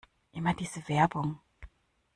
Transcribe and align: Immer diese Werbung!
Immer 0.31 0.55
diese 0.55 0.81
Werbung! 0.87 1.39